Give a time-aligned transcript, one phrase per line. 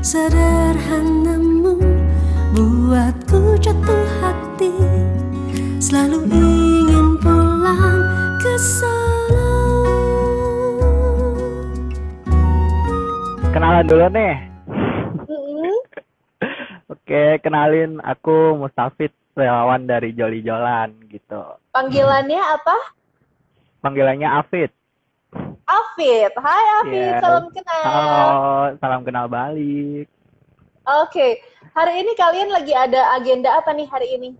[0.00, 1.76] sederhanamu
[2.56, 4.72] buatku jatuh hati
[5.76, 8.00] selalu ingin pulang
[8.40, 9.48] ke sana
[13.50, 14.34] Kenalan dulu nih.
[16.94, 21.58] Oke, kenalin aku Mustafid relawan dari Joli Jolan gitu.
[21.74, 22.76] Panggilannya apa?
[23.82, 24.70] Panggilannya Afid.
[25.70, 26.32] Afid.
[26.34, 27.22] Hai Afid, Yes.
[27.22, 27.82] salam kenal.
[27.86, 28.26] Halo,
[28.82, 30.10] salam kenal balik.
[31.06, 31.38] Oke,
[31.70, 34.30] hari ini kalian lagi ada agenda apa nih hari ini?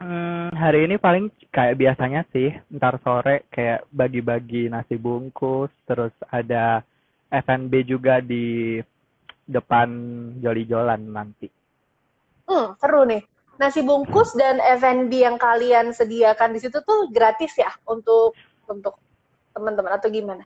[0.00, 6.86] Hmm, hari ini paling kayak biasanya sih, ntar sore kayak bagi-bagi nasi bungkus, terus ada
[7.28, 8.78] F&B juga di
[9.50, 9.90] depan
[10.38, 11.50] Joli Jolan nanti.
[12.46, 13.20] Hmm, seru nih.
[13.60, 18.32] Nasi bungkus dan F&B yang kalian sediakan di situ tuh gratis ya untuk
[18.70, 18.96] untuk
[19.54, 20.44] teman-teman atau gimana?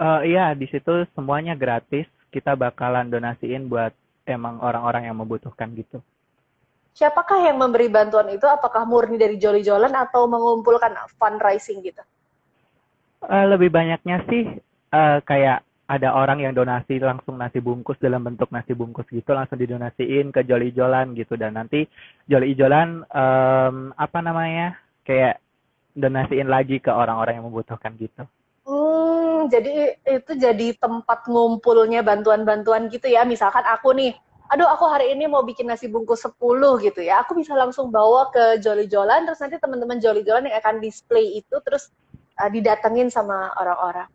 [0.00, 2.06] Eh iya, di situ semuanya gratis.
[2.34, 3.94] Kita bakalan donasiin buat
[4.26, 6.02] emang orang-orang yang membutuhkan gitu.
[6.94, 8.46] Siapakah yang memberi bantuan itu?
[8.46, 12.02] Apakah murni dari Joli Jolan atau mengumpulkan fundraising gitu?
[13.24, 14.50] Eh, lebih banyaknya sih
[14.94, 19.60] eh, kayak ada orang yang donasi langsung nasi bungkus dalam bentuk nasi bungkus gitu langsung
[19.60, 21.84] didonasiin ke Joli Jolan gitu dan nanti
[22.24, 25.43] Joli Jolan em, apa namanya kayak
[25.94, 28.26] donasiin lagi ke orang-orang yang membutuhkan gitu.
[28.66, 33.22] Hmm, jadi itu jadi tempat ngumpulnya bantuan-bantuan gitu ya.
[33.22, 34.12] Misalkan aku nih,
[34.50, 36.34] aduh aku hari ini mau bikin nasi bungkus 10
[36.82, 37.22] gitu ya.
[37.22, 41.38] Aku bisa langsung bawa ke Joli Jolan, terus nanti teman-teman Joli Jolan yang akan display
[41.38, 41.94] itu terus
[42.42, 44.10] uh, didatengin sama orang-orang.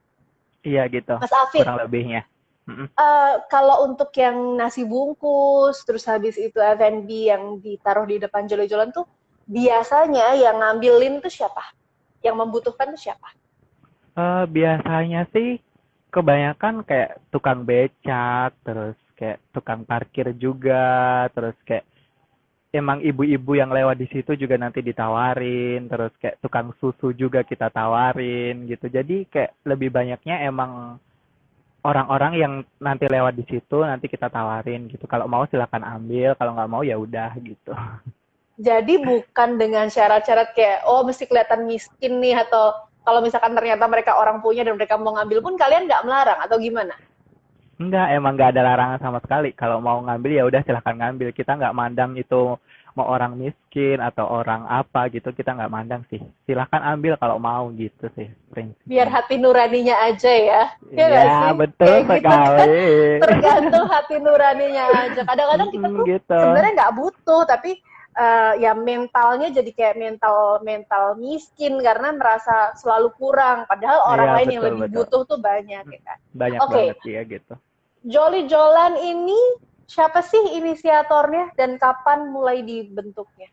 [0.68, 1.16] Iya gitu.
[1.16, 2.28] Mas Afid, Kurang lebihnya.
[2.70, 8.70] Uh, kalau untuk yang nasi bungkus, terus habis itu F&B yang ditaruh di depan Joli
[8.70, 9.10] Jolan tuh
[9.50, 11.74] biasanya yang ngambilin tuh siapa?
[12.22, 13.34] Yang membutuhkan tuh siapa?
[14.14, 15.58] Eh, biasanya sih
[16.14, 21.86] kebanyakan kayak tukang becak, terus kayak tukang parkir juga, terus kayak
[22.70, 27.74] emang ibu-ibu yang lewat di situ juga nanti ditawarin, terus kayak tukang susu juga kita
[27.74, 28.86] tawarin gitu.
[28.86, 31.02] Jadi kayak lebih banyaknya emang
[31.82, 35.10] orang-orang yang nanti lewat di situ nanti kita tawarin gitu.
[35.10, 37.74] Kalau mau silakan ambil, kalau nggak mau ya udah gitu.
[38.60, 42.76] Jadi bukan dengan syarat-syarat kayak oh mesti kelihatan miskin nih atau
[43.08, 46.60] kalau misalkan ternyata mereka orang punya dan mereka mau ngambil pun kalian nggak melarang atau
[46.60, 46.92] gimana?
[47.80, 49.56] Enggak, emang nggak ada larangan sama sekali.
[49.56, 51.32] Kalau mau ngambil ya udah silahkan ngambil.
[51.32, 52.60] Kita nggak mandang itu
[52.92, 55.32] mau orang miskin atau orang apa gitu.
[55.32, 56.20] Kita nggak mandang sih.
[56.44, 58.84] Silahkan ambil kalau mau gitu sih prinsipnya.
[58.84, 60.64] Biar hati nuraninya aja ya.
[60.92, 62.92] Iya Ya, betul Kayak gitu kan, sekali.
[63.24, 65.22] tergantung hati nuraninya aja.
[65.24, 66.36] Kadang-kadang kita tuh gitu.
[66.36, 67.72] sebenarnya nggak butuh tapi
[68.18, 74.36] eh, ya mentalnya jadi kayak mental mental miskin karena merasa selalu kurang padahal orang Iya,
[74.36, 74.98] lain yang betul, lebih betul.
[74.98, 76.18] butuh tuh banyak ya kan.
[76.34, 76.74] Banyak Oke.
[76.74, 77.54] banget ya gitu.
[78.00, 79.40] Jolly Jolan ini
[79.90, 83.52] siapa sih inisiatornya dan kapan mulai dibentuknya?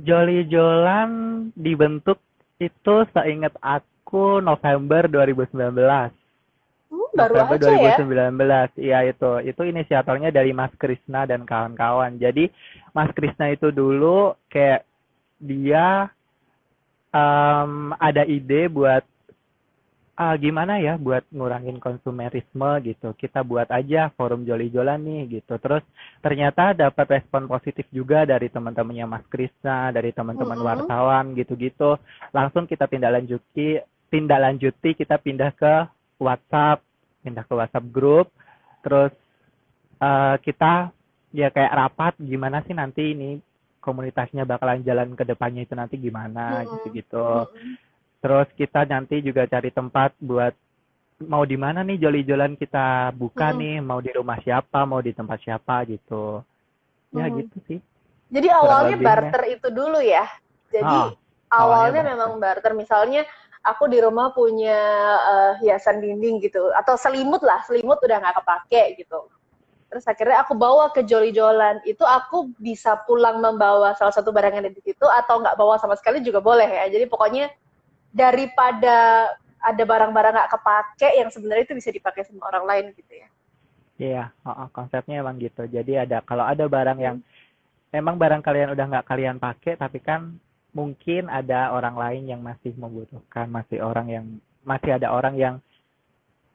[0.00, 1.10] Jolly Jolan
[1.52, 2.18] dibentuk
[2.56, 6.21] itu seingat aku November 2019.
[7.12, 7.96] Hmm, baru November aja ya.
[8.00, 8.80] 2019.
[8.80, 9.32] Iya itu.
[9.44, 12.16] Itu inisiatornya dari Mas Krisna dan kawan-kawan.
[12.16, 12.48] Jadi
[12.96, 14.88] Mas Krisna itu dulu kayak
[15.36, 16.08] dia
[17.12, 19.04] em, ada ide buat
[20.16, 23.12] ah, gimana ya buat ngurangin konsumerisme gitu.
[23.12, 25.60] Kita buat aja forum Joli Jolan nih gitu.
[25.60, 25.84] Terus
[26.24, 30.70] ternyata dapat respon positif juga dari teman-temannya Mas Krisna, dari teman-teman Mm-mm.
[30.72, 32.00] wartawan gitu-gitu.
[32.32, 33.76] Langsung kita tindak lanjuti,
[34.08, 35.74] tindak lanjuti kita pindah ke
[36.22, 36.91] WhatsApp,
[37.22, 38.28] pindah ke WhatsApp grup,
[38.82, 39.14] terus
[40.02, 40.90] eh, kita
[41.32, 43.40] ya kayak rapat gimana sih nanti ini
[43.82, 47.48] komunitasnya bakalan jalan ke depannya itu nanti gimana gitu-gitu.
[47.50, 47.74] Mm-mm.
[48.22, 50.54] Terus kita nanti juga cari tempat buat
[51.26, 53.58] mau di mana nih joli-jolan kita buka Mm-mm.
[53.58, 56.42] nih, mau di rumah siapa, mau di tempat siapa gitu.
[57.10, 57.42] Ya Mm.
[57.42, 57.78] gitu sih.
[58.32, 60.24] Jadi awalnya barter itu dulu ya.
[60.72, 61.12] Jadi Ah,
[61.52, 62.72] awalnya awalnya memang barter.
[62.72, 63.26] Misalnya
[63.62, 64.78] aku di rumah punya
[65.18, 69.30] eh, hiasan dinding gitu atau selimut lah, selimut udah nggak kepake gitu.
[69.92, 71.78] Terus akhirnya aku bawa ke Joli Jolan.
[71.84, 75.76] Itu aku bisa pulang membawa salah satu barang yang ada di situ atau nggak bawa
[75.76, 76.88] sama sekali juga boleh ya.
[76.88, 77.52] Jadi pokoknya
[78.08, 79.28] daripada
[79.62, 83.28] ada barang-barang nggak kepake yang sebenarnya itu bisa dipakai sama orang lain gitu ya.
[84.00, 85.68] Iya, oh, oh, konsepnya emang gitu.
[85.68, 87.16] Jadi ada kalau ada barang yang
[87.92, 90.40] emang barang kalian udah nggak kalian pakai, tapi kan
[90.72, 94.24] mungkin ada orang lain yang masih membutuhkan, masih orang yang
[94.64, 95.54] masih ada orang yang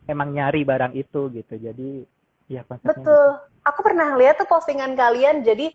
[0.09, 1.53] emang nyari barang itu gitu.
[1.55, 2.03] Jadi
[2.49, 3.05] ya konsepnya gitu.
[3.05, 3.27] Betul.
[3.67, 5.67] Aku pernah lihat tuh postingan kalian, jadi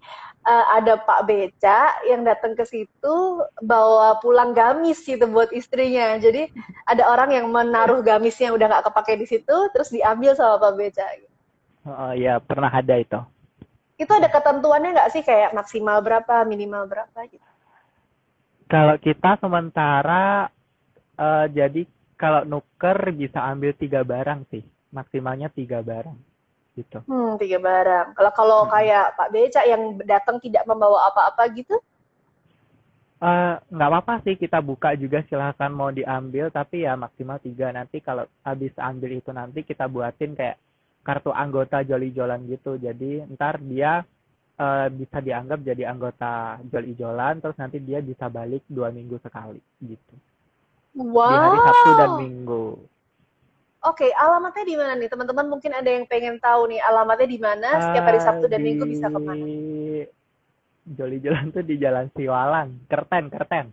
[0.49, 3.17] eh, ada Pak Beca yang datang ke situ
[3.61, 6.17] bawa pulang gamis gitu buat istrinya.
[6.17, 6.49] Jadi
[6.89, 10.73] ada orang yang menaruh gamisnya yang udah nggak kepake di situ, terus diambil sama Pak
[10.73, 11.05] Beca.
[11.85, 13.21] Oh, ya pernah ada itu.
[14.00, 17.51] Itu ada ketentuannya nggak sih kayak maksimal berapa, minimal berapa gitu?
[18.72, 20.48] Kalau kita sementara
[21.24, 21.82] eh, jadi
[22.22, 24.62] kalau nuker bisa ambil tiga barang sih,
[24.96, 26.19] maksimalnya tiga barang
[26.78, 27.00] gitu.
[27.10, 28.06] Hmm, tiga barang.
[28.16, 28.72] Kalau kalau Mm-mm.
[28.74, 29.82] kayak Pak Beca yang
[30.12, 31.74] datang tidak membawa apa-apa gitu,
[33.22, 38.02] Eh, nggak apa-apa sih kita buka juga silahkan mau diambil tapi ya maksimal tiga nanti
[38.02, 40.58] kalau habis ambil itu nanti kita buatin kayak
[41.06, 44.02] kartu anggota joli jolan gitu jadi ntar dia
[44.60, 49.60] eh, bisa dianggap jadi anggota joli jolan terus nanti dia bisa balik dua minggu sekali
[49.84, 50.14] gitu
[50.94, 51.28] wow.
[51.28, 52.78] di hari Sabtu dan Minggu
[53.90, 55.08] Oke, alamatnya di mana nih?
[55.12, 57.69] Teman-teman mungkin ada yang pengen tahu nih alamatnya di mana?
[57.84, 59.44] Setiap hari Eh, Sabtu dan di Minggu bisa ke mana?
[60.96, 63.66] joli jolan tuh di Jalan Siwalang Kerten Kerten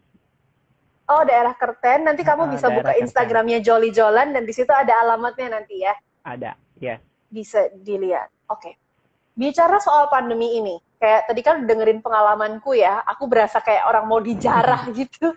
[1.14, 2.00] Oh, daerah Kerten.
[2.08, 3.04] Nanti kamu Ah, bisa buka Kerten.
[3.04, 5.94] Instagramnya Jolly Jolan dan di situ ada alamatnya nanti ya.
[6.24, 7.00] ada ya
[7.36, 8.30] Bisa dilihat.
[8.54, 8.72] Oke.
[9.40, 14.20] Bicara soal pandemi ini, kayak tadi kan dengerin pengalamanku ya, aku berasa kayak orang mau
[14.20, 15.32] dijarah gitu.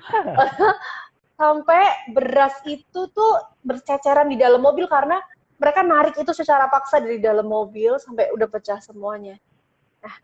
[1.38, 3.32] Sampai beras itu tuh
[3.62, 5.22] berceceran di dalam mobil karena
[5.62, 9.38] mereka narik itu secara paksa dari dalam mobil sampai udah pecah semuanya.
[10.02, 10.14] Nah,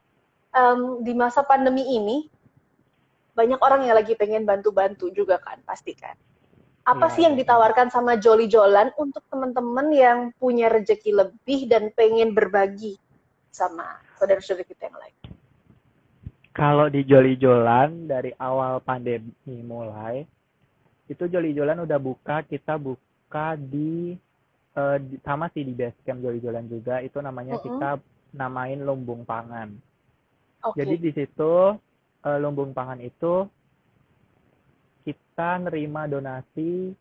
[0.51, 2.27] em, di masa pandemi ini
[3.39, 6.19] banyak orang yang lagi pengen bantu-bantu juga kan, pasti kan.
[6.83, 7.47] Apa Iya, sih yang betul.
[7.47, 12.99] ditawarkan sama Jolly Jolan untuk teman-teman yang punya rezeki lebih dan pengen berbagi
[13.59, 15.17] sama saudara-saudara kita yang lain?
[16.55, 20.23] Kalau di Joli Jolan dari awal pandemi mulai,
[21.11, 24.15] itu Joli Jolan udah buka, kita buka di,
[24.75, 27.67] eh, di- sama sih di basecamp Joli Jolan juga, itu namanya Mm-mm.
[27.67, 27.91] kita
[28.35, 29.75] namain lumbung pangan.
[30.67, 30.83] Oke.
[30.83, 31.79] Jadi di situ
[32.27, 33.47] eh, lumbung pangan itu
[35.07, 36.93] kita nerima donasi,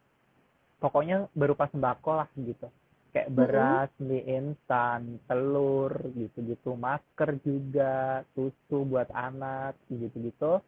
[0.77, 2.69] pokoknya berupa sembako lah gitu.
[3.15, 10.59] Kayak beras, mie instan, telur, gitu-gitu, masker juga, susu buat anak, gitu-gitu.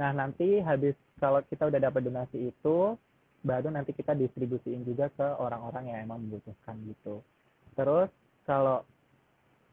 [0.00, 2.96] Nah nanti habis kalau kita udah dapat donasi itu,
[3.44, 7.20] baru nanti kita distribusiin juga ke orang-orang yang emang membutuhkan gitu.
[7.74, 8.08] Terus
[8.48, 8.82] kalau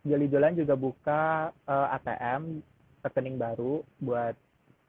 [0.04, 2.62] Joli Jolan juga buka eh, ATM
[3.04, 4.36] rekening baru buat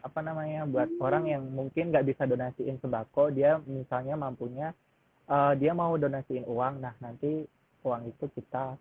[0.00, 4.72] apa namanya buat orang yang mungkin nggak bisa donasiin sembako dia misalnya mampunya
[5.30, 7.46] eh, dia mau donasiin uang nah nanti
[7.80, 8.74] uang itu kita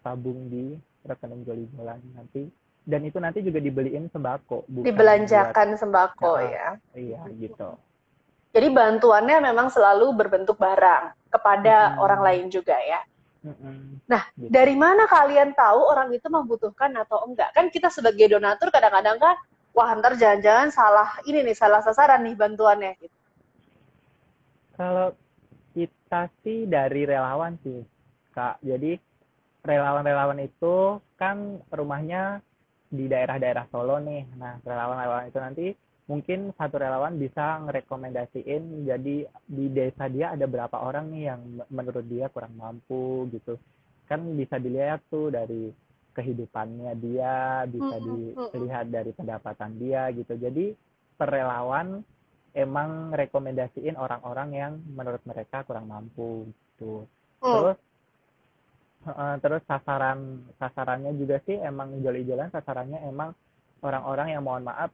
[0.00, 2.48] tabung di rekening Joli Jolan nanti
[2.80, 6.68] dan itu nanti juga dibeliin sembako bukan Dibelanjakan sembako Nah, ya.
[6.80, 7.70] buat- iya gitu
[8.50, 12.02] Jadi bantuannya memang selalu berbentuk barang kepada Mm-mm.
[12.02, 12.98] orang lain juga ya.
[14.10, 14.50] Nah, Gitu.
[14.50, 17.54] Dari mana kalian tahu orang itu membutuhkan atau enggak?
[17.54, 19.38] Kan kita sebagai donatur kadang-kadang kan,
[19.70, 22.98] wah ntar jangan-jangan salah ini nih, salah sasaran nih bantuannya.
[22.98, 23.14] Gitu.
[24.74, 25.14] Kalau
[25.80, 27.80] kita sih dari relawan sih,
[28.36, 28.60] Kak.
[28.60, 29.00] Jadi
[29.64, 32.44] relawan-relawan itu kan rumahnya
[32.90, 34.28] di daerah-daerah Solo nih.
[34.36, 35.66] Nah, relawan-relawan itu nanti
[36.10, 39.16] mungkin satu relawan bisa ngerekomendasiin jadi
[39.46, 41.40] di desa dia ada berapa orang nih yang
[41.70, 43.56] menurut dia kurang mampu gitu.
[44.04, 45.70] Kan bisa dilihat tuh dari
[46.10, 47.96] kehidupannya dia, bisa
[48.52, 50.34] dilihat dari pendapatan dia gitu.
[50.34, 50.74] Jadi
[51.14, 52.02] per relawan
[52.54, 57.06] emang rekomendasiin orang-orang yang menurut mereka kurang mampu gitu.
[57.38, 57.54] Hmm.
[57.54, 57.78] Terus
[59.06, 60.18] eh, terus sasaran
[60.58, 63.32] sasarannya juga sih emang joli-jolan sasarannya emang
[63.80, 64.90] orang-orang yang mohon maaf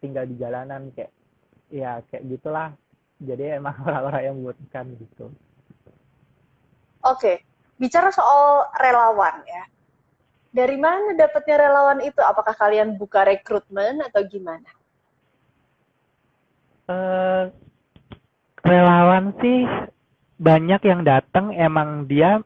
[0.00, 1.12] tinggal di jalanan kayak
[1.68, 2.72] ya kayak gitulah.
[3.20, 5.28] Jadi emang orang-orang yang membutuhkan gitu.
[7.00, 7.44] Oke,
[7.80, 9.64] bicara soal relawan ya.
[10.50, 12.18] Dari mana dapatnya relawan itu?
[12.18, 14.66] Apakah kalian buka rekrutmen atau gimana?
[16.90, 17.44] Eh
[18.60, 19.64] relawan sih
[20.36, 21.54] banyak yang datang.
[21.54, 22.42] Emang dia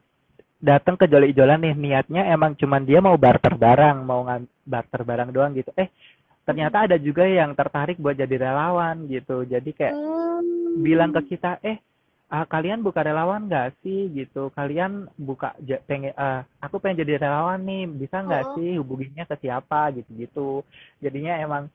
[0.61, 1.75] datang ke Joli Jolan nih.
[1.75, 5.71] Niatnya emang cuman dia mau barter barang mau ngan barter barang doang gitu.
[5.75, 5.89] Eh
[6.45, 9.43] ternyata ada juga yang tertarik buat jadi relawan gitu.
[9.45, 10.83] Jadi kayak Hmm.
[10.83, 11.79] bilang ke kita eh
[12.27, 14.11] ah, kalian buka relawan nggak sih?
[14.11, 14.51] Gitu.
[14.51, 15.55] Kalian buka
[15.87, 17.87] pengen ah, aku pengen jadi relawan nih.
[17.87, 18.53] Bisa nggak Oh.
[18.59, 19.95] sih hubunginya ke siapa?
[19.95, 20.47] Gitu gitu
[20.99, 21.71] jadinya emang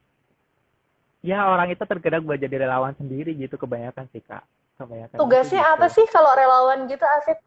[1.21, 4.45] ya orang itu tergerak buat jadi relawan sendiri gitu kebanyakan sih kak.
[4.81, 7.39] Kebanyakan Tugasnya apa sih kalau relawan gitu, Afif?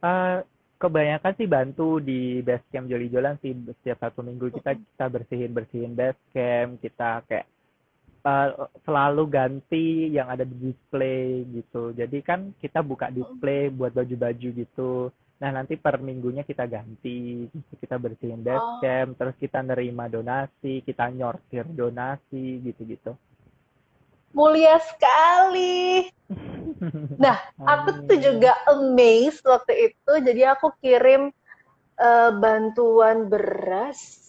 [0.00, 0.36] Eh,
[0.80, 3.52] kebanyakan sih bantu di base camp Joli Jolan sih.
[3.52, 7.46] Setiap satu minggu kita kita bersihin bersihin base camp kita kayak
[8.24, 8.48] eh,
[8.88, 11.92] selalu ganti yang ada di display gitu.
[11.92, 17.44] Jadi kan kita buka display buat baju-baju gitu nah nanti per minggunya kita ganti
[17.76, 18.80] kita bersihin Oh.
[18.80, 23.12] camp terus kita nerima donasi kita nyortir donasi gitu-gitu
[24.36, 26.06] mulia sekali.
[27.16, 30.12] Nah, aku tuh juga amazed waktu itu.
[30.20, 31.32] Jadi aku kirim
[31.96, 34.28] uh, bantuan beras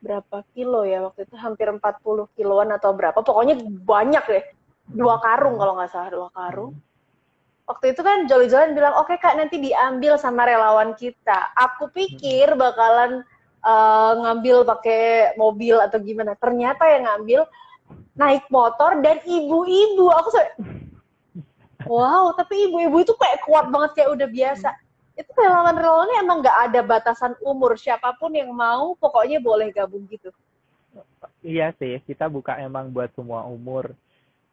[0.00, 3.20] berapa kilo ya waktu itu hampir 40 kiloan atau berapa.
[3.20, 4.44] Pokoknya banyak deh.
[4.88, 6.72] Dua karung kalau nggak salah dua karung.
[7.70, 11.54] Waktu itu kan Jolly Jolan bilang, oke okay, kak nanti diambil sama relawan kita.
[11.54, 13.22] Aku pikir bakalan
[13.62, 16.34] uh, ngambil pakai mobil atau gimana.
[16.34, 17.46] Ternyata yang ngambil
[18.18, 20.10] naik motor dan ibu-ibu.
[20.18, 20.50] Aku sampai,
[21.86, 24.68] wow, tapi ibu-ibu itu kayak kuat banget kayak udah biasa.
[25.14, 27.78] Itu relawan-relawannya emang nggak ada batasan umur.
[27.78, 30.34] Siapa pun yang mau, pokoknya boleh gabung gitu.
[31.46, 33.94] Iya sih, kita buka emang buat semua umur.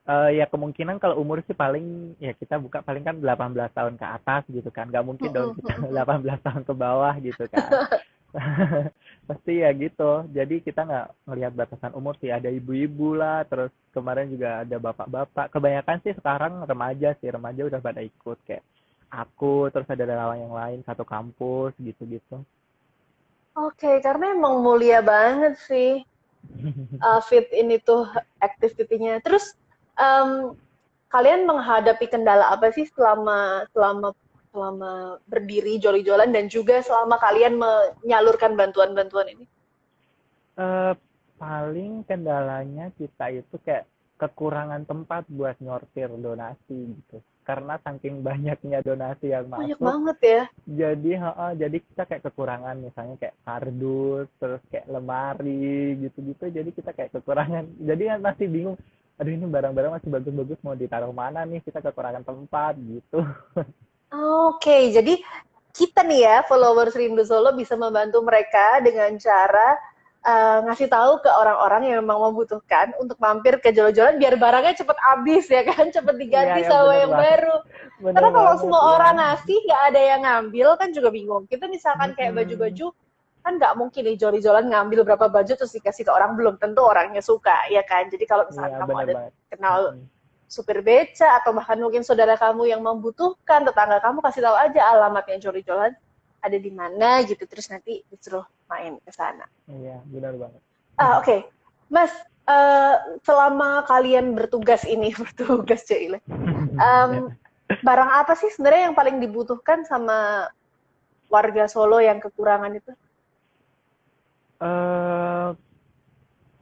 [0.07, 4.05] Uh, ya kemungkinan kalau umur sih paling ya kita buka paling kan 18 tahun ke
[4.07, 4.87] atas gitu kan.
[4.87, 7.67] Gak mungkin dong kita 18 tahun ke bawah gitu kan.
[9.27, 10.23] pasti ya gitu.
[10.31, 12.31] Jadi kita nggak ngelihat batasan umur sih.
[12.31, 15.51] Ada ibu-ibu lah terus kemarin juga ada bapak-bapak.
[15.51, 17.27] Kebanyakan sih sekarang remaja sih.
[17.27, 18.63] Remaja udah pada ikut kayak
[19.11, 22.43] aku terus ada relawan yang lain satu kampus gitu-gitu.
[23.57, 26.05] Oke okay, karena emang mulia banget sih.
[27.01, 28.05] Uh, fit ini tuh
[28.39, 29.19] activity-nya.
[29.25, 29.57] Terus
[29.97, 30.55] um,
[31.11, 34.13] kalian menghadapi kendala apa sih selama selama
[34.51, 39.45] selama berdiri Jolly Jolan dan juga selama kalian menyalurkan bantuan-bantuan ini?
[40.57, 40.97] Uh,
[41.37, 43.85] paling kendalanya kita itu kayak
[44.17, 47.21] kekurangan tempat buat nyortir donasi gitu.
[47.45, 50.43] Karena saking banyaknya donasi yang masuk banyak banget ya.
[50.67, 56.45] jadi uh, jadi kita kayak kekurangan misalnya kayak kardus terus kayak lemari gitu-gitu.
[56.49, 57.63] Jadi kita kayak kekurangan.
[57.77, 58.77] Jadi kan masih bingung
[59.17, 63.25] aduh ini barang-barang masih bagus-bagus mau ditaruh mana nih kita kekurangan tempat gitu
[64.07, 65.19] Oke, jadi
[65.75, 69.75] kita nih ya followers Rindu Solo bisa membantu mereka dengan cara
[70.23, 74.97] uh, ngasih tahu ke orang-orang yang memang membutuhkan untuk mampir ke jualan-jualan biar barangnya cepet
[75.11, 77.27] habis ya kan, cepet diganti ya, ya, sama yang banget.
[77.27, 77.57] baru.
[77.99, 78.87] Bener Karena kalau semua ya.
[78.95, 81.43] orang ngasih nggak ada yang ngambil kan juga bingung.
[81.45, 82.87] Kita misalkan kayak baju-baju
[83.47, 87.23] kan nggak mungkin nih joli-jolan ngambil berapa baju terus dikasih ke orang belum tentu orangnya
[87.23, 88.11] suka ya kan.
[88.11, 89.33] Jadi kalau misalkan ya, kamu ada banget.
[89.47, 94.55] kenal hmm supir beca atau bahkan mungkin saudara kamu yang membutuhkan tetangga kamu kasih tahu
[94.55, 95.91] aja alamatnya Joli Jolan
[96.39, 99.43] ada di mana gitu terus nanti disuruh main ke sana.
[99.67, 100.61] Iya benar banget.
[100.95, 101.39] Ah oke, okay.
[101.91, 102.11] Mas
[102.47, 106.23] uh, selama kalian bertugas ini bertugas Cile,
[106.79, 107.35] um,
[107.87, 110.47] barang apa sih sebenarnya yang paling dibutuhkan sama
[111.27, 112.91] warga Solo yang kekurangan itu?
[114.57, 115.53] Uh,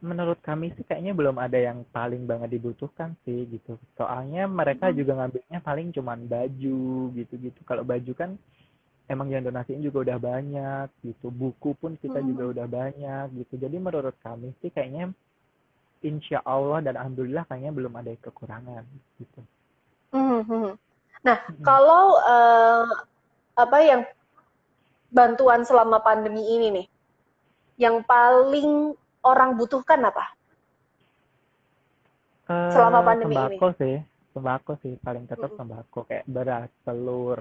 [0.04, 3.80] menurut kami sih kayaknya belum ada yang paling banget dibutuhkan sih gitu.
[3.96, 4.96] Soalnya mereka hmm.
[4.96, 6.84] juga ngambilnya paling cuman baju
[7.16, 7.60] gitu-gitu.
[7.64, 8.30] Kalau baju kan
[9.08, 11.32] emang yang donasiin juga udah banyak gitu.
[11.32, 12.28] Buku pun kita hmm.
[12.32, 13.54] juga udah banyak gitu.
[13.58, 15.10] Jadi menurut kami sih kayaknya
[16.04, 18.84] insya Allah dan alhamdulillah kayaknya belum ada kekurangan
[19.18, 19.40] gitu.
[20.14, 20.42] Hmm.
[20.46, 20.70] hmm.
[21.24, 21.64] Nah hmm.
[21.64, 22.86] kalau uh,
[23.56, 24.02] apa yang
[25.10, 26.86] bantuan selama pandemi ini nih,
[27.76, 30.24] yang paling orang butuhkan apa?
[32.46, 33.78] Uh, Selama pandemi sembako ini.
[33.80, 33.96] sih,
[34.32, 35.58] sembako sih paling tetap hmm.
[35.58, 37.38] sembako kayak beras, telur,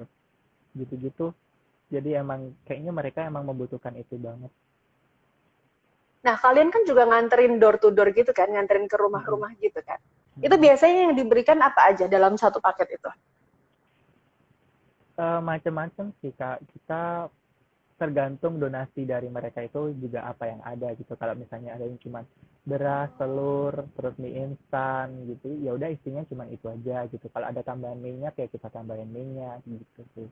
[0.76, 1.32] gitu-gitu.
[1.94, 4.50] Jadi emang kayaknya mereka emang membutuhkan itu banget.
[6.26, 9.62] Nah, kalian kan juga nganterin door to door gitu kan, nganterin ke rumah-rumah hmm.
[9.62, 10.02] gitu kan.
[10.36, 10.42] Hmm.
[10.42, 13.10] Itu biasanya yang diberikan apa aja dalam satu paket itu?
[15.16, 16.66] Uh, macam-macam sih kak.
[16.74, 17.30] Kita
[17.96, 21.16] tergantung donasi dari mereka itu juga apa yang ada gitu.
[21.16, 22.28] Kalau misalnya ada yang cuma
[22.68, 27.26] beras telur terus mie instan gitu ya udah isinya cuma itu aja gitu.
[27.32, 30.28] Kalau ada tambahan minyak ya kita tambahin minyak gitu sih.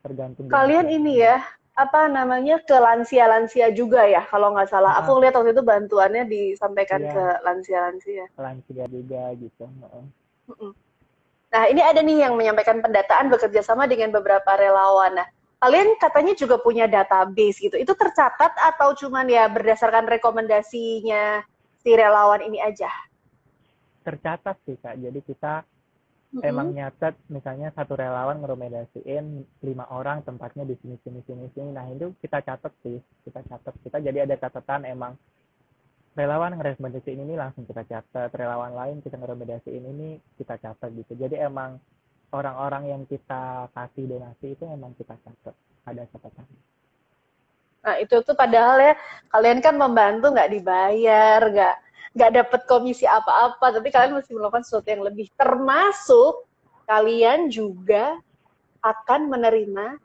[0.00, 1.44] Tergantung kalian ini ya
[1.76, 4.96] apa namanya ke lansia lansia juga ya kalau nggak salah.
[4.96, 9.68] Nah, aku lihat waktu itu bantuannya disampaikan ya, ke lansia lansia lansia juga gitu
[11.48, 15.16] nah ini ada nih yang menyampaikan pendataan bekerja sama dengan beberapa relawan.
[15.16, 15.28] Nah
[15.58, 17.74] kalian katanya juga punya database gitu.
[17.74, 21.42] Itu tercatat atau cuman ya berdasarkan rekomendasinya
[21.82, 22.90] si relawan ini aja?
[24.06, 24.96] Tercatat sih kak.
[25.02, 26.48] Jadi kita mm-hmm.
[26.48, 29.24] emang nyatet misalnya satu relawan ngerekomendasiin
[29.66, 31.70] lima orang tempatnya di sini sini sini sini.
[31.74, 33.74] Nah itu kita catat sih, kita catat.
[33.82, 35.18] Kita jadi ada catatan emang
[36.14, 38.30] relawan ngerekomendasiin ini langsung kita catat.
[38.30, 41.18] Relawan lain kita ngerekomendasiin ini kita catat gitu.
[41.18, 41.82] Jadi emang
[42.32, 45.54] orang-orang yang kita kasih donasi itu emang kita catat
[45.88, 46.44] ada catatan.
[47.80, 48.94] Nah itu tuh padahal ya
[49.32, 51.74] kalian kan membantu nggak dibayar, nggak
[52.18, 55.32] nggak dapat komisi apa-apa, tapi kalian masih melakukan sesuatu yang lebih.
[55.38, 56.44] Termasuk
[56.84, 58.20] kalian juga
[58.84, 59.96] akan menerima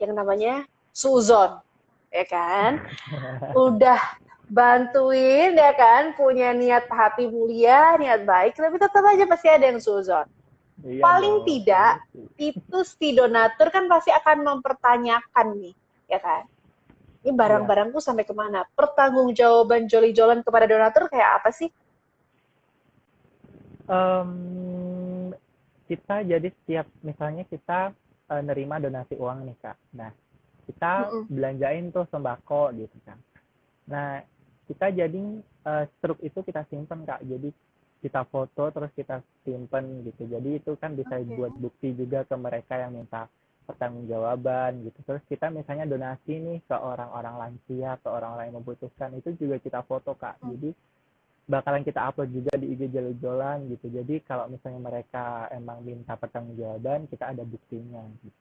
[0.00, 0.64] yang namanya
[0.96, 1.60] suzon,
[2.08, 2.80] ya kan?
[3.68, 4.00] Udah
[4.48, 9.80] bantuin ya kan punya niat hati mulia niat baik tapi tetap aja pasti ada yang
[9.80, 10.28] suzon
[10.82, 11.48] Iya Paling dong.
[11.48, 11.92] tidak,
[12.40, 15.74] itu si donatur kan pasti akan mempertanyakan nih
[16.12, 16.42] ya kan?
[17.24, 18.60] Ini barang-barangku sampai ke mana?
[18.78, 21.70] Pertanggungjawaban joli jolan kepada donatur kayak apa sih?
[23.88, 24.30] Em,
[25.88, 27.92] kita jadi setiap misalnya kita
[28.32, 29.76] eh, nerima donasi uang nih kak.
[30.00, 30.10] Nah
[30.64, 31.24] kita Mm-mm.
[31.28, 33.20] belanjain tuh sembako gitu kan
[33.84, 34.16] nah
[34.64, 37.20] kita jadi eh, struk itu kita simpen kak.
[37.24, 37.52] Jadi
[38.04, 41.32] kita foto terus kita simpen gitu jadi itu kan bisa Oke.
[41.32, 43.24] buat bukti juga ke mereka yang minta
[43.64, 49.32] pertanggungjawaban gitu terus kita misalnya donasi nih ke orang-orang lansia ke orang-orang yang membutuhkan itu
[49.40, 50.52] juga kita foto kak Hmm.
[50.52, 50.76] jadi
[51.44, 52.88] bakalan kita upload juga di IG
[53.20, 53.92] Jalan gitu.
[53.92, 58.00] Jadi kalau misalnya mereka emang minta pertanggungjawaban, kita ada buktinya.
[58.24, 58.38] Gitu.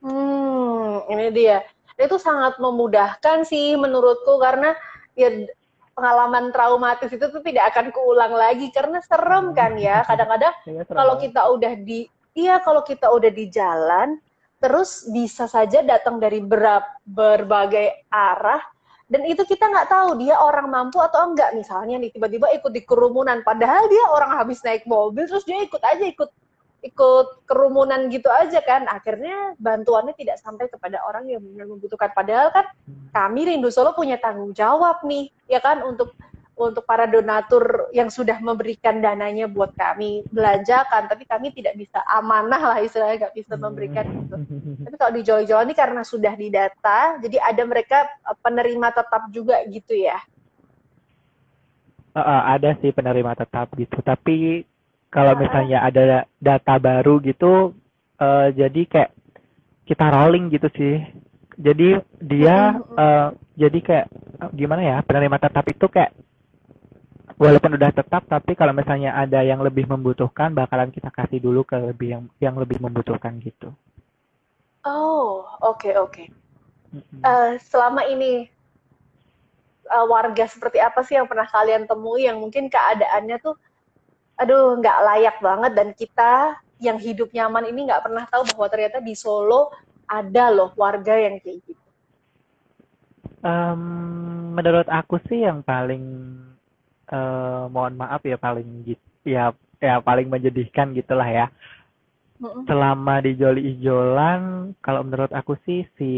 [0.00, 1.60] Hmm, ini dia.
[2.00, 4.72] Itu sangat memudahkan sih menurutku karena
[5.12, 5.28] ya
[6.00, 10.00] pengalaman traumatis itu tuh tidak akan keulang lagi karena serem kan ya.
[10.08, 14.16] Kadang-kadang serem kalau kita udah di iya kalau kita udah di jalan
[14.56, 18.64] terus bisa saja datang dari berap, berbagai arah
[19.12, 21.52] dan itu kita nggak tahu dia orang mampu atau enggak.
[21.52, 25.82] Misalnya nih tiba-tiba ikut di kerumunan padahal dia orang habis naik mobil terus dia ikut
[25.84, 26.32] aja ikut
[26.80, 28.88] ikut kerumunan gitu aja kan.
[28.88, 32.10] Akhirnya bantuannya tidak sampai kepada orang yang benar membutuhkan.
[32.12, 32.66] Padahal kan
[33.12, 36.16] kami Rindu Solo punya tanggung jawab nih ya kan untuk
[36.60, 41.08] untuk para donatur yang sudah memberikan dananya buat kami belanjakan.
[41.08, 44.36] Tapi kami tidak bisa amanah lah istilahnya nggak bisa memberikan itu
[44.80, 49.60] tapi kalau di Joli-Joli ini karena sudah didata jadi ada mereka eh, penerima tetap juga
[49.68, 50.18] gitu ya.
[52.10, 54.02] Eh, ada sih penerima tetap gitu.
[54.02, 54.66] Tapi
[55.10, 57.74] kalau misalnya ada data baru gitu,
[58.22, 59.10] eh, jadi kayak
[59.84, 60.96] kita rolling gitu sih.
[61.60, 64.06] Jadi dia, eh, jadi kayak
[64.40, 64.96] eh, gimana ya?
[65.02, 66.14] Penerima tetap itu kayak
[67.36, 71.76] walaupun udah tetap, tapi kalau misalnya ada yang lebih membutuhkan, bakalan kita kasih dulu ke
[71.76, 73.74] lebih yang yang lebih membutuhkan gitu.
[74.86, 76.24] oh oke oke
[76.90, 77.22] Mm-mm.
[77.22, 78.50] Eh, selama ini
[79.86, 83.54] eh, warga seperti apa sih yang pernah kalian temui yang mungkin keadaannya tuh
[84.40, 88.98] aduh nggak layak banget dan kita yang hidup nyaman ini nggak pernah tahu bahwa ternyata
[89.04, 89.68] di Solo
[90.08, 91.88] ada loh warga yang kayak gitu.
[93.44, 93.82] Em,
[94.56, 96.02] menurut aku sih yang paling
[97.12, 101.46] eh, mohon maaf ya paling ya ya paling menyedihkan gitulah ya.
[102.40, 102.64] Mm-mm.
[102.64, 106.10] Selama di Joli Ijolan, kalau menurut aku sih si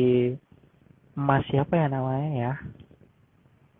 [1.19, 2.53] Mas siapa ya namanya ya?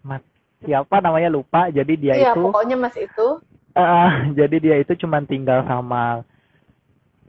[0.03, 0.23] Mas
[0.67, 1.71] siapa namanya lupa.
[1.71, 3.39] Jadi dia Iya, itu pokoknya Mas itu.
[3.77, 6.25] Eh, jadi dia itu cuma tinggal sama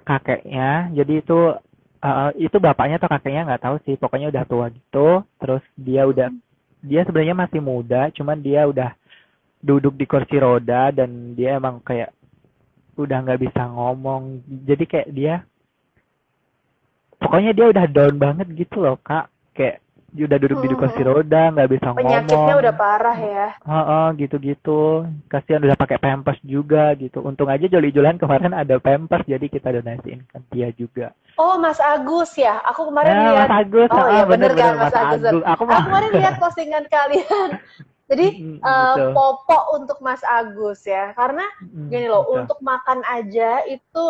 [0.04, 0.92] kakeknya.
[0.96, 1.40] Jadi itu
[2.04, 3.96] eh, itu bapaknya atau kakeknya nggak tahu sih.
[4.00, 5.24] Pokoknya udah tua gitu.
[5.40, 6.28] Terus dia udah
[6.84, 8.92] dia sebenarnya masih muda, cuman dia udah
[9.64, 12.12] duduk di kursi roda dan dia emang kayak
[13.00, 14.44] udah nggak bisa ngomong.
[14.68, 15.36] Jadi kayak dia
[17.20, 19.32] pokoknya dia udah down banget gitu loh, Kak.
[19.56, 19.83] Kayak
[20.14, 20.78] dia udah duduk di Hmm.
[20.78, 22.62] kursi roda, nggak bisa Penyakitnya ngomong.
[22.62, 23.48] udah parah ya.
[23.60, 24.82] Heeh, gitu-gitu.
[25.26, 27.20] Kasihan udah pakai pampers juga gitu.
[27.20, 31.12] Untung aja Joli-Jolan kemarin ada pampers jadi kita donasiin ke dia juga.
[31.34, 32.62] Oh, Mas Agus ya.
[32.64, 35.22] Aku kemarin Ya, lihat Mas Agus, Oh, heeh, iya, bener bener-bener kan, Mas Agus.
[35.26, 37.50] Aku Aku mah kemarin lihat postingan kalian.
[38.04, 38.28] Jadi
[38.60, 39.10] betul.
[39.12, 41.10] popok untuk Mas Agus ya.
[41.12, 41.42] Karena
[41.90, 42.38] gini loh, betul.
[42.40, 44.04] untuk makan aja itu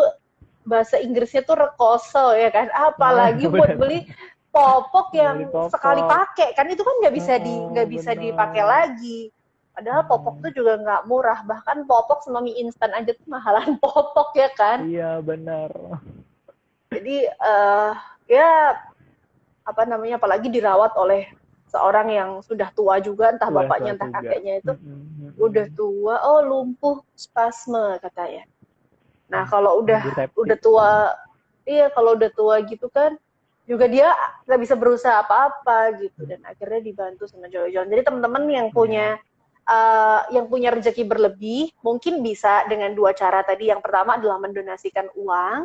[0.62, 2.68] bahasa Inggrisnya tuh rekoso ya kan.
[2.70, 3.78] Apalagi Nah, buat bener.
[3.78, 3.98] beli
[4.54, 5.74] popok yang popok.
[5.74, 8.22] sekali pakai kan itu kan nggak bisa di nggak bisa bener.
[8.30, 9.20] dipakai lagi.
[9.74, 11.42] Padahal popok tuh juga nggak murah.
[11.42, 14.86] Bahkan popok sama mie instan aja tuh mahalan popok ya kan.
[14.86, 15.74] Iya, benar.
[16.94, 17.92] Jadi eh
[18.30, 18.78] ya
[19.66, 21.26] apa namanya apalagi dirawat oleh
[21.74, 24.22] seorang yang sudah tua juga entah bapaknya entah juga.
[24.22, 28.46] kakeknya itu Mm, mm, mm, udah tua oh lumpuh spasme katanya.
[29.26, 29.98] Nah, kalau udah
[30.38, 31.10] udah tua
[31.66, 33.18] iya kalau udah tua gitu kan
[33.64, 34.12] juga dia
[34.44, 37.80] nggak bisa berusaha apa-apa gitu dan akhirnya dibantu sama Jojo.
[37.80, 39.16] Jadi teman-teman yang punya
[39.64, 43.72] eh, yang punya rezeki berlebih mungkin bisa dengan dua cara tadi.
[43.72, 45.64] Yang pertama adalah mendonasikan uang.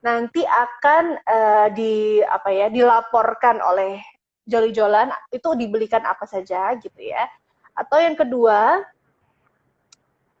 [0.00, 4.00] Nanti akan eh, di apa ya dilaporkan oleh
[4.48, 7.28] Joli Jolan itu dibelikan apa saja gitu ya.
[7.76, 8.80] Atau yang kedua,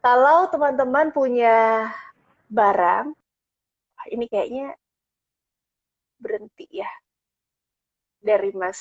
[0.00, 1.92] kalau teman-teman punya
[2.48, 3.12] barang,
[4.08, 4.72] ini kayaknya
[6.18, 6.90] berhenti ya
[8.18, 8.80] dari Mas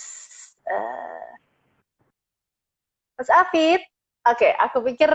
[0.65, 1.31] eh,
[3.17, 3.81] Mas Afid.
[4.27, 5.09] Oke, aku pikir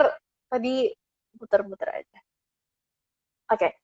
[0.48, 0.88] tadi
[1.36, 2.18] muter-muter aja.
[3.52, 3.76] Oke,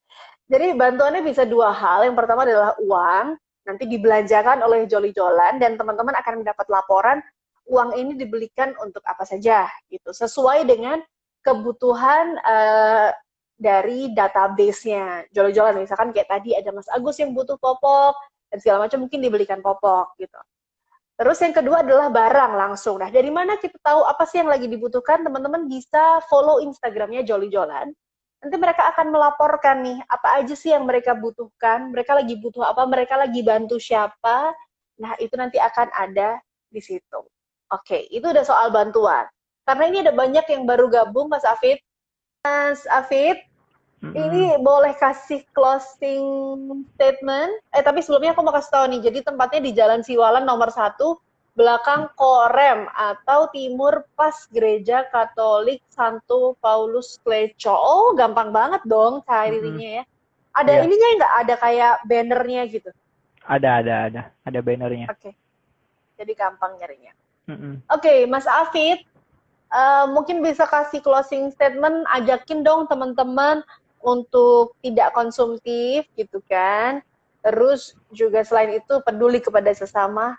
[0.48, 2.08] jadi bantuannya bisa dua hal.
[2.08, 3.36] Yang pertama adalah uang,
[3.68, 7.20] nanti dibelanjakan oleh Joli Jolan dan teman-teman akan mendapat laporan
[7.68, 11.04] uang ini dibelikan untuk apa saja gitu sesuai dengan
[11.44, 13.12] kebutuhan uh,
[13.58, 15.26] dari database-nya.
[15.34, 18.14] Jual-jualan misalkan kayak tadi ada Mas Agus yang butuh popok
[18.48, 20.38] dan segala macam mungkin dibelikan popok gitu.
[21.18, 23.02] Terus yang kedua adalah barang langsung.
[23.02, 25.26] Nah dari mana kita tahu apa sih yang lagi dibutuhkan?
[25.26, 27.90] Teman-teman bisa follow Instagramnya Jolly Jolan
[28.38, 31.90] nanti mereka akan melaporkan nih apa aja sih yang mereka butuhkan?
[31.90, 32.86] Mereka lagi butuh apa?
[32.86, 34.54] Mereka lagi bantu siapa?
[35.02, 36.38] Nah itu nanti akan ada
[36.70, 37.20] di situ.
[37.68, 39.26] Oke, itu udah soal bantuan.
[39.66, 41.76] Karena ini ada banyak yang baru gabung, Mas Afid.
[42.40, 43.36] Mas Afid,
[44.02, 44.14] mm-hmm.
[44.14, 46.24] ini boleh kasih closing
[46.94, 47.52] statement.
[47.74, 49.00] Eh, tapi sebelumnya aku mau kasih tahu nih.
[49.10, 51.18] Jadi tempatnya di Jalan Siwalan nomor satu,
[51.58, 57.74] belakang Korem atau timur pas Gereja Katolik Santo Paulus Kleco.
[57.74, 59.98] Oh, gampang banget dong carinya mm-hmm.
[59.98, 60.04] ya.
[60.58, 60.84] Ada yeah.
[60.86, 61.32] ininya nggak?
[61.44, 62.90] Ada kayak bannernya gitu?
[63.48, 64.22] Ada, ada, ada.
[64.44, 65.06] Ada bannernya.
[65.08, 65.30] Oke.
[65.30, 65.34] Okay.
[66.18, 67.14] Jadi gampang nyarinya.
[67.48, 69.00] Oke, okay, Mas Afid,
[69.72, 73.64] uh, mungkin bisa kasih closing statement, ajakin dong teman-teman
[74.02, 77.02] untuk tidak konsumtif gitu kan.
[77.42, 80.36] Terus juga selain itu peduli kepada sesama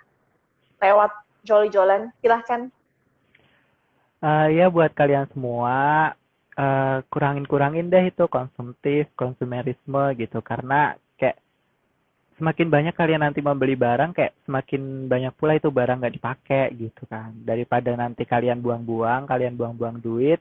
[0.84, 1.12] lewat
[1.48, 2.12] joli-jolan.
[2.19, 2.72] Silahkan.
[4.19, 6.12] Uh, ya buat kalian semua
[6.60, 11.00] uh, kurangin-kurangin deh itu konsumtif, konsumerisme gitu karena
[12.39, 17.04] semakin banyak kalian nanti membeli barang kayak semakin banyak pula itu barang nggak dipakai gitu
[17.12, 20.39] kan daripada nanti kalian buang-buang kalian buang-buang duit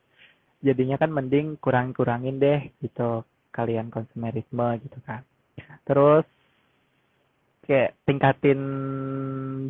[0.59, 3.23] jadinya kan mending kurang-kurangin deh gitu
[3.55, 5.23] kalian konsumerisme gitu kan.
[5.87, 6.27] Terus
[7.69, 8.61] kayak tingkatin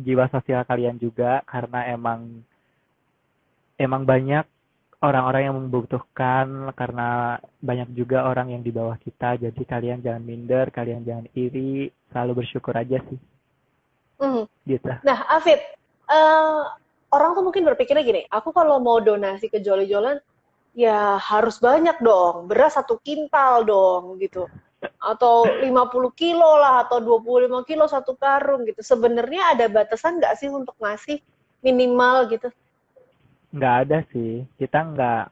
[0.07, 2.41] jiwa sosial kalian juga karena emang
[3.75, 4.45] emang banyak
[4.99, 9.39] orang-orang yang membutuhkan karena banyak juga orang yang di bawah kita.
[9.39, 13.19] Jadi kalian jangan minder kalian jangan iri selalu bersyukur aja sih.
[14.19, 14.43] Mm.
[14.67, 14.91] gitu.
[15.07, 15.55] Nah Afid
[16.11, 16.75] uh,
[17.15, 20.19] orang tuh mungkin berpikirnya gini aku kalau mau donasi ke joli-jolan
[20.73, 22.49] ya harus banyak dong.
[22.49, 24.45] Beras satu kintal dong gitu.
[24.99, 25.69] Atau 50
[26.15, 28.79] kilo lah atau 25 kilo satu karung gitu.
[28.83, 31.19] Sebenarnya ada batasan nggak sih untuk ngasih
[31.59, 32.49] minimal gitu?
[33.51, 34.45] Nggak ada sih.
[34.55, 35.23] Kita nggak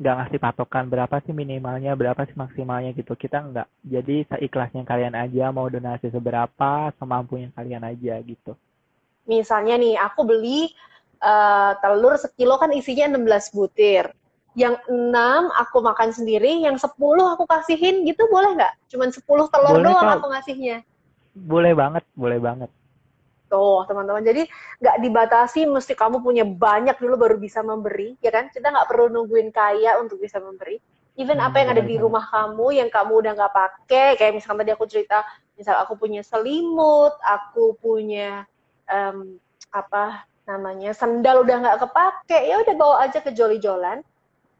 [0.00, 3.14] nggak ngasih patokan berapa sih minimalnya berapa sih maksimalnya gitu.
[3.14, 3.68] Kita nggak.
[3.84, 8.56] Jadi seikhlasnya kalian aja mau donasi seberapa semampunya kalian aja gitu.
[9.28, 10.72] Misalnya nih aku beli
[11.22, 14.10] uh, telur sekilo kan isinya 16 butir
[14.58, 19.74] yang enam aku makan sendiri yang 10 aku kasihin gitu boleh nggak cuman 10 telur
[19.78, 20.76] boleh, doang aku ngasihnya
[21.34, 22.70] boleh banget boleh banget
[23.50, 24.22] Tuh, teman-teman.
[24.22, 24.46] Jadi
[24.78, 28.46] nggak dibatasi mesti kamu punya banyak dulu baru bisa memberi, ya kan?
[28.46, 30.78] Kita nggak perlu nungguin kaya untuk bisa memberi.
[31.18, 34.62] Even hmm, apa yang ada di rumah kamu yang kamu udah nggak pakai, kayak misalkan
[34.62, 35.26] tadi aku cerita,
[35.58, 38.46] misal aku punya selimut, aku punya
[38.86, 39.34] um,
[39.74, 44.06] apa namanya sendal udah nggak kepake, ya udah bawa aja ke joli-jolan.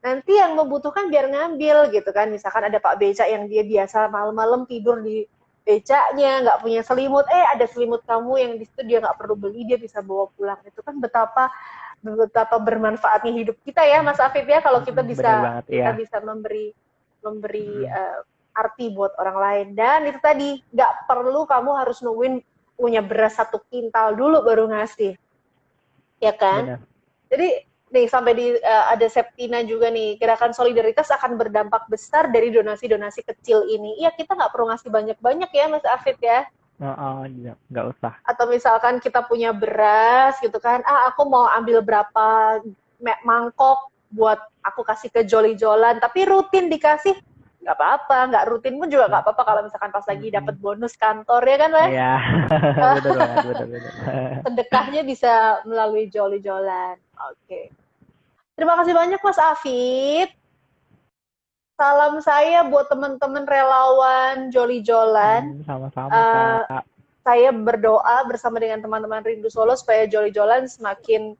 [0.00, 2.32] Nanti yang membutuhkan biar ngambil gitu kan.
[2.32, 5.28] Misalkan ada Pak Beca yang dia biasa malam-malam tidur di
[5.60, 9.68] becaknya nggak punya selimut eh ada selimut kamu yang di situ dia nggak perlu beli
[9.68, 11.52] dia bisa bawa pulang itu kan betapa
[12.00, 15.98] betapa bermanfaatnya hidup kita ya Mas Afif ya kalau kita bisa banget, kita iya.
[16.00, 16.72] bisa memberi
[17.20, 17.92] memberi hmm.
[17.92, 18.20] uh,
[18.56, 22.40] arti buat orang lain dan itu tadi nggak perlu kamu harus nungguin
[22.74, 25.14] punya beras satu kintal dulu baru ngasih
[26.24, 26.80] ya kan Benar.
[27.28, 27.48] jadi
[27.90, 33.26] nih sampai di uh, ada Septina juga nih gerakan solidaritas akan berdampak besar dari donasi-donasi
[33.26, 33.98] kecil ini.
[33.98, 36.46] Iya kita nggak perlu ngasih banyak-banyak ya Mas Afid ya.
[36.80, 37.28] Oh,
[37.68, 38.16] nggak usah.
[38.24, 42.56] Atau misalkan kita punya beras gitu kan, ah aku mau ambil berapa
[43.20, 47.20] mangkok buat aku kasih ke joli-jolan, tapi rutin dikasih
[47.60, 51.44] nggak apa-apa, nggak rutin pun juga nggak apa-apa kalau misalkan pas lagi dapat bonus kantor
[51.44, 52.14] ya kan, Iya,
[54.48, 56.96] Sedekahnya bisa melalui joli-jolan.
[57.28, 57.44] Oke.
[57.44, 57.64] Okay.
[58.60, 60.28] Terima kasih banyak Mas Afid.
[61.80, 65.56] Salam saya buat teman-teman relawan Joli Jolan.
[65.56, 66.84] Hmm, sama-sama uh.
[67.24, 71.32] Saya berdoa bersama dengan teman-teman Rindu Solo supaya Joli Jolan semakin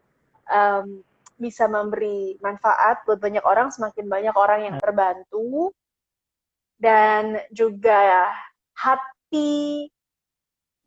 [0.48, 1.04] um,
[1.36, 5.76] bisa memberi manfaat buat banyak orang, semakin banyak orang yang terbantu
[6.80, 8.32] dan juga
[8.80, 9.92] hati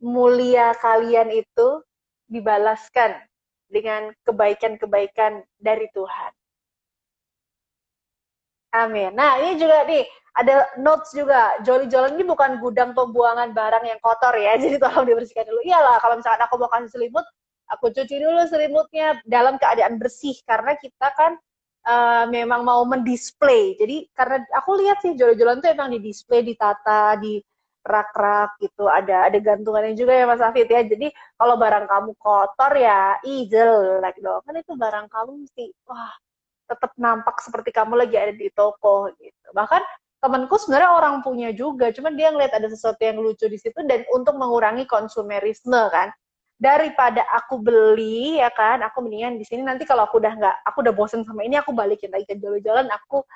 [0.02, 1.78] mulia kalian itu
[2.26, 3.22] dibalaskan
[3.68, 6.32] dengan kebaikan-kebaikan dari Tuhan.
[8.74, 9.14] Amin.
[9.14, 10.02] Nah, ini juga nih
[10.34, 11.54] ada notes juga.
[11.62, 14.58] Joli Jolan ini bukan gudang pembuangan barang yang kotor ya.
[14.62, 15.62] Jadi tolong dibersihkan dulu.
[15.62, 17.26] Iyalah, kalau misalkan aku mau kasih selimut,
[17.70, 21.38] aku cuci dulu selimutnya dalam keadaan bersih karena kita kan
[21.86, 23.78] uh, memang mau mendisplay.
[23.78, 27.38] Jadi karena aku lihat sih Joli Jolan tuh emang di display, ditata, di
[27.84, 28.88] rak-rak gitu.
[28.88, 30.80] Ada ada gantungannya juga ya Mas Afid ya.
[30.82, 34.40] Jadi kalau barang kamu kotor ya ih jelek dong.
[34.42, 36.12] Kan itu barang kamu mesti wah
[36.64, 39.48] tetap nampak seperti kamu lagi ada di toko gitu.
[39.52, 39.82] Bahkan
[40.24, 44.08] temanku sebenarnya orang punya juga cuman dia ngeliat ada sesuatu yang lucu di situ dan
[44.16, 46.08] untuk mengurangi konsumerisme kan.
[46.54, 50.86] Daripada aku beli ya kan aku mendingan di sini nanti kalau aku udah nggak aku
[50.86, 53.26] udah bosen sama ini aku balikin lagi ke jalan-jalan aku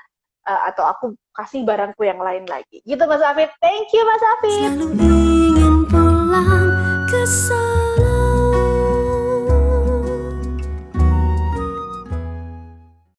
[0.49, 1.05] uh, atau aku
[1.37, 2.81] kasih barangku yang lain lagi.
[2.83, 3.53] Gitu Mas Afif.
[3.61, 4.57] Thank you Mas Afif.
[4.57, 6.69] Selalu ingin pulang
[7.07, 7.88] ke sana.